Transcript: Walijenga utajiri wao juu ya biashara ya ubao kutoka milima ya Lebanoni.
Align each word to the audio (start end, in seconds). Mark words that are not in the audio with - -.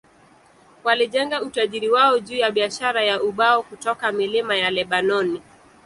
Walijenga 0.83 1.41
utajiri 1.41 1.89
wao 1.89 2.19
juu 2.19 2.35
ya 2.37 2.51
biashara 2.51 3.03
ya 3.03 3.23
ubao 3.23 3.63
kutoka 3.63 4.11
milima 4.11 4.55
ya 4.55 4.71
Lebanoni. 4.71 5.41